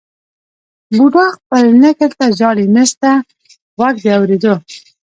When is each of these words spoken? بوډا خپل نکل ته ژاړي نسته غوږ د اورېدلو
بوډا 0.95 1.25
خپل 1.37 1.63
نکل 1.83 2.09
ته 2.19 2.25
ژاړي 2.37 2.65
نسته 2.75 3.09
غوږ 3.77 3.95
د 4.05 4.07
اورېدلو 4.17 4.55